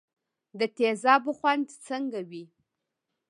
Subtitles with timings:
[0.59, 2.43] د تیزابو خوند څنګه وي.